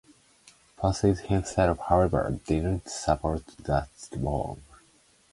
Posse 0.77 1.13
himself, 1.13 1.77
however, 1.77 2.39
did 2.47 2.63
not 2.63 2.89
support 2.89 3.45
the 3.59 3.85
reform. 4.11 4.63